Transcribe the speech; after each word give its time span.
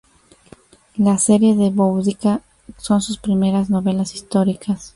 La 0.97 1.19
Serie 1.19 1.53
de 1.53 1.69
Boudica 1.69 2.39
son 2.79 3.01
sus 3.03 3.19
primeras 3.19 3.69
novelas 3.69 4.15
históricas. 4.15 4.89